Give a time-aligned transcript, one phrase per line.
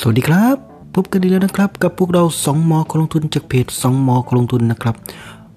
[0.00, 0.56] สวัสดีครับ
[0.94, 4.94] พบกันอีกแล้วนะครับ กับพวกเราสองหมอคนลงทุนจากเพจสองหมอคนลงทุนนะครับ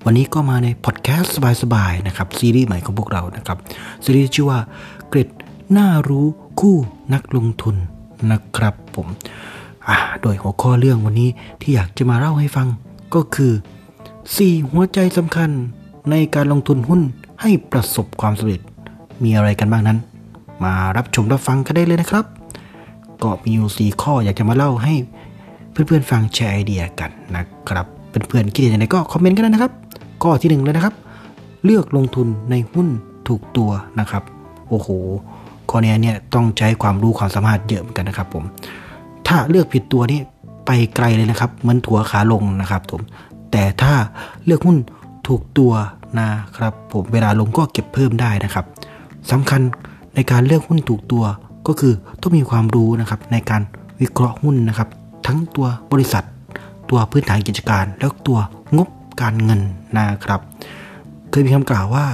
[0.06, 3.58] วันนี้ก็มาในพอดแคสต์สบายๆนะครับซีรีส์ใหม่ของพวกเรานะครับ
[4.04, 4.60] ซีรีส์ชื่อว่า
[5.10, 5.30] เกร็ด
[5.78, 6.26] น่ารู้
[6.60, 6.78] คู่
[7.14, 7.76] นักลงทุน
[8.32, 9.08] นะครับผม
[9.88, 11.30] อ่าโดยหัวข้อเรื่องวันนี้
[11.62, 12.68] ที่อยากจะมาเล่าให้ฟัง
[13.16, 13.54] ก็คือ
[14.12, 15.50] 4 หัวใจสำคัญ
[16.10, 17.02] ในการลงทุนหุ้น
[17.42, 18.62] ให้ประสบความสำเร็จ
[19.24, 19.98] มีอะไรกันบ้างนั้น
[20.64, 22.26] มารับชมรับฟังกันได้เลยนะครับ
[23.24, 24.94] ก็มีอยู่สี่ข้อ อยากจะมาเล่าให้
[25.72, 29.74] เพื่อนๆฟังแชร์ไอเดียกันนะครับเพื่อนๆคิดเห็นยังไงก็คอมเมนต์กันนะครับ
[30.24, 30.96] ข้อที่หนึ่งเลยนะครับ
[31.66, 32.88] เลือกลงทุนในหุ้น
[33.28, 34.24] ถูกตัวนะครับ
[34.70, 34.88] โอ้โห
[35.70, 38.44] ข้อนี้เนี่ยต้องใช้ความรู้ความสามารถเยอะเหมือนกันนะครับ ผม
[39.28, 40.20] ถ้าเลือกผิดตัวนี่
[40.66, 43.02] ไปไกลเลยนะครับ เหมือนถั่วขาลงนะครับผม
[43.52, 43.94] แต่ถ้า
[44.46, 44.78] เลือกหุ้น
[45.28, 45.74] ถูกตัว
[46.20, 46.28] นะ
[46.58, 48.66] ครับ ผมเวลาลงก็เก็บเพิ่มได้นะครับ
[49.32, 49.62] สำคัญ
[50.16, 51.24] ในการเลือกหุ้นถูกตัว
[51.68, 53.62] ก็คือต้องมีความรู้นะครับในการ
[54.02, 54.90] วิเคราะห์หุ้นนะครับ
[55.28, 56.24] ทั้งตัวบริษัท
[56.90, 58.40] ตัวพื้นฐานกิจการ แล้วตัว
[58.78, 58.90] งบ
[59.22, 59.62] การเงิน
[59.98, 60.42] นะครับ
[61.30, 62.06] เคยมีคำกล่าวว่า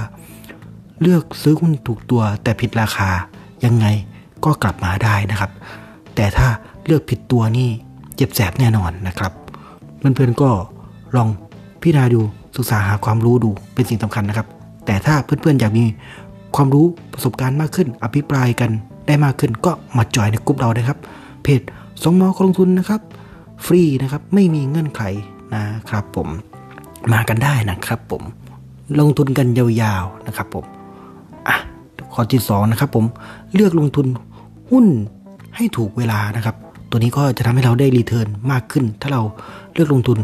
[1.00, 3.10] เลือกซื้อหุ้นถูกตัวแต่ผิดราคา
[3.64, 3.86] ยังไง
[4.44, 5.50] ก็กลับมาได้นะครับ
[6.14, 6.48] แต่ถ้า
[6.84, 7.68] เลือกผิดตัวนี่
[8.16, 9.32] เจ็บแสบแน่นอนนะครับ
[9.98, 10.50] เพื่อนๆก็
[11.16, 11.28] ลอง
[11.80, 12.20] พิจารณาดู
[12.56, 14.46] ศึกษาหาความรู้ดูเป็นสิ่งสำคัญนะครับ
[14.86, 15.84] แต่ถ้าเพื่อนๆอยากมี
[16.56, 18.70] ความรู้ประสบการณ์มากขึ้นอภิปรายกัน
[19.06, 20.98] ได้มากขึ้นก็มาจอยในกลุ่มเราได้ครับ
[21.42, 21.60] เพจ
[22.02, 23.00] สองมอลงทุนนะครับ
[23.64, 25.02] ฟรีนะครับไม่มีเงื่อนไข
[25.54, 26.28] นะครับผม
[27.12, 28.22] มากันได้นะครับผม
[29.00, 30.64] ลงทุนกันยาวๆนะครับผม
[31.48, 31.56] อะ
[32.12, 33.04] ข้อที่2นะครับผม
[33.54, 34.06] เลือกลงทุน
[34.70, 34.86] หุ้น
[35.56, 36.56] ให้ถูกเวลานะครับ
[36.90, 39.22] ตัวนี้ก็จะทำให้เราได้รีเทิร์นมากขึ้น ถ้าเรา
[39.74, 40.18] เลือกลงทุน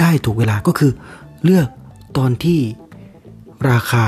[0.00, 0.92] ได้ถูกเวลาก็คือ
[1.44, 1.68] เลือก
[2.16, 2.58] ตอนที่
[3.70, 4.04] ราคา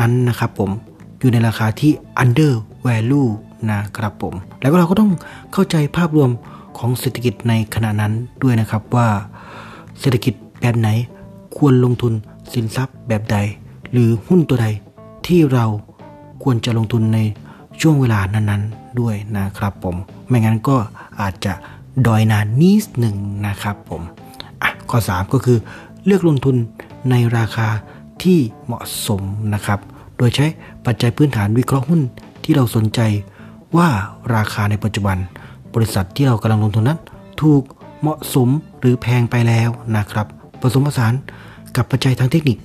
[0.00, 0.70] นั้นนะครับผม
[1.18, 2.54] อยู่ในราคาที่ under
[2.86, 3.30] value
[3.70, 5.10] นะครับผม แล้วก็เราก็ต้อง
[5.52, 6.30] เข้าใจภาพรวม
[6.78, 8.12] ของเศรษฐกิจในขณะนั้น
[8.42, 9.08] ด้วยนะครับว่า
[10.00, 10.88] เศรษฐกิจแบบไหน
[11.56, 12.12] ควรลงทุน
[12.52, 13.36] สินทรัพย์แบบใด
[13.92, 14.66] หรือหุ้นตัวใด
[15.26, 15.66] ที่เรา
[16.42, 17.18] ควรจะลงทุนใน
[17.80, 19.96] ช่วงเวลานั้นๆ ด้วยนะครับผม
[20.28, 20.76] ไม่งั้นก็
[21.20, 21.52] อาจจะ
[22.06, 23.16] ดอยนานนิดหนึ่ง
[23.46, 24.02] นะครับผม
[24.62, 25.58] อะข้อ 3 ก็คือ
[26.04, 26.56] เลือกลงทุน
[27.10, 27.68] ในราคา
[28.22, 29.22] ที่เหมาะสม
[29.54, 29.78] นะครับ
[30.16, 30.46] โดยใช้
[30.86, 32.00] ปัจจัยพื้นฐานวิเคราะห์หุ้น
[32.44, 33.00] ที่เราสนใจ
[33.76, 33.88] ว่า
[34.34, 35.16] ราคาในปัจจุบัน
[35.74, 37.00] บริษัทที่เรากำลังลงทุนนั้น
[37.42, 37.62] ถูก
[38.00, 38.48] เหมาะสม
[38.80, 40.26] หรือแพงไปแล้วนะครับ
[40.60, 41.12] ผสมผสาน
[41.76, 42.58] กับปัจจัยทางเทคนิค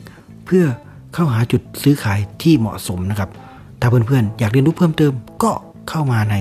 [0.45, 0.66] เพื่อ
[1.13, 3.29] เข้าหาจุดซื้อขายที่เหมาะสมนะครับ
[3.81, 5.51] ถ้าเพื่อนๆ อยากเรียนรู้เพิ่มเติมก็
[5.89, 6.35] เข้ามาใน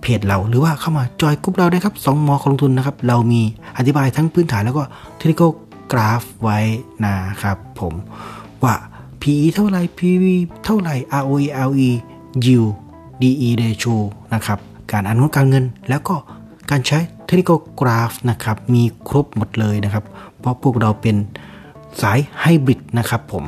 [0.00, 3.40] เพจเราหรือว่าเข้ามาจอยกลุ่มเราได้ครับสองมอลงทุนนะครับ เรามี
[3.76, 4.84] อธิบายทั้งพื้นฐานแล้วก็
[5.16, 5.42] เทคนิค
[5.92, 6.58] กราฟไว้
[7.04, 7.94] นะครับผม
[8.62, 8.74] ว่า
[9.22, 10.24] PE เท่าไหร่ PV
[10.64, 11.90] เท่าไหร่ ROE ROE
[12.44, 12.70] yield
[13.20, 13.96] DE ratio
[14.34, 14.58] นะครับ
[14.92, 16.14] การอนุการเงิน แล้วก็
[16.70, 20.04] การใช้เทคนิคกราฟนะครับ มีครบหมดเลยนะครับ
[20.38, 21.16] เพราะพวกเราเป็น
[22.02, 23.44] สายไฮบริดนะครับผม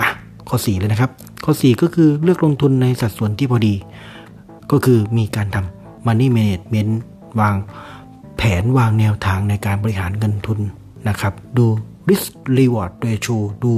[0.00, 0.08] อะ
[0.48, 1.10] ข้อ 4 เลยนะครับ
[1.44, 3.74] ข้อ 4 ก็คือเลือกลงทุนในสัดส่วนที่พอดี
[4.70, 6.92] ก็คือมีการทำ money management
[7.40, 7.56] วาง
[8.36, 10.58] แผนวางแนวทางในการบริหารเงินทุน
[11.08, 11.66] นะครับ ดู
[12.08, 13.72] risk reward ratio ดู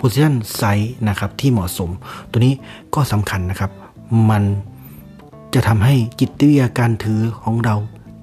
[0.00, 1.90] position size นะครับที่เหมาะสม
[2.30, 2.54] ตัวนี้
[2.94, 3.70] ก็สำคัญนะครับ
[4.30, 4.44] มัน
[5.54, 7.74] จะทำให้จิตวิทยาการถือของเรา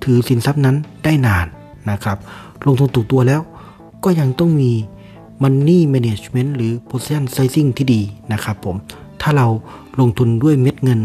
[0.04, 1.48] ถือสินทรัพย์นั้นได้นาน
[1.92, 2.18] นะครับ
[2.66, 3.42] ลงทุนถูกตัวแล้ว
[4.04, 4.72] ก็ยังต้องมี
[5.42, 8.02] Money Management หรือ Position Sizing ที่ดี
[8.34, 8.76] นะครับผม
[9.22, 9.48] ถ้าเรา
[10.00, 11.00] ลงทุนด้วยเม็ดเงิน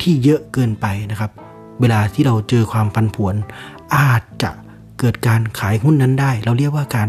[0.00, 1.30] ที่เยอะเกินไปนะครับ
[1.80, 3.34] เวลาที่เราเจอความพันผวน
[3.96, 4.50] อาจจะ
[4.98, 7.08] เกิดการขายหุ้นนั้นได้ เราเรียกว่าการ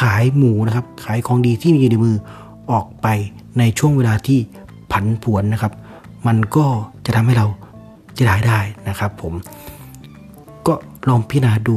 [0.00, 2.16] ขายหมูนะครับ ขายของดีที่มีอยู่ในมือ
[2.70, 3.06] ออกไป
[3.58, 4.38] ในช่วงเวลาที่
[4.92, 5.72] ผันผวนนะครับ
[6.26, 6.66] มันก็
[7.06, 7.46] จะทำให้เรา
[8.18, 9.32] จะได้ได้นะครับผม
[10.66, 10.74] ก็
[11.08, 11.76] ลองพิจารณาดู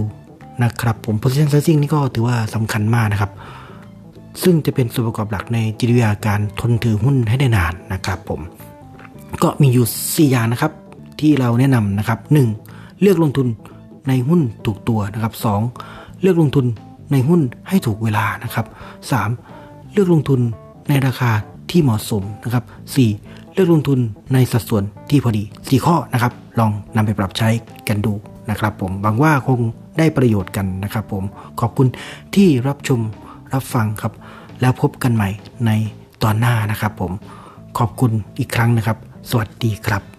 [0.64, 3.32] นะครับผม position sizing นี่ก็ถือว่าสำคัญมากนะครับ
[4.44, 8.40] ซึ่งจะเป็นส่วนประกอบหลักในจิตวิทยาการทนถือหุ้นให้ได้นานนะครับผม
[9.44, 9.86] ก็มีอยู่
[10.28, 10.72] 4 อย่างนะครับ
[11.20, 12.20] ที่เราแนะนำนะครับ
[12.60, 13.02] 1.
[13.02, 13.48] เลือกลงทุน
[14.08, 15.34] ในหุ้นถูกตัวนะครับ
[15.78, 16.22] 2.
[16.22, 16.66] เลือกลงทุน
[17.12, 18.66] ในหุ้นให้ถูกเวลานะครับ
[19.30, 19.92] 3.
[19.94, 20.40] เลือกลงทุน
[20.90, 21.32] ในราคา
[21.70, 22.64] ที่เหมาะสมนะครับ
[23.06, 23.41] 4.
[23.62, 24.00] เลือกลงทุน
[24.34, 27.50] ในสัดส่วนที่พอดี 4 ข้อนะครับ ลองนำไปปรับใช้
[27.88, 28.14] กันดู
[28.50, 29.60] นะครับผมหวังว่าคง
[29.98, 31.24] ได้ประโยชน์กันนะครับผม
[31.60, 31.88] ขอบคุณ
[32.36, 33.00] ที่รับชม
[33.54, 34.14] รับฟังครับ
[34.62, 35.30] แล้วพบกันใหม่
[35.66, 35.72] ใน
[36.24, 37.12] ตอนหน้านะครับผม
[37.78, 38.98] ขอบคุณอีกครั้งนะครับ
[39.30, 40.11] สวัสดีครับ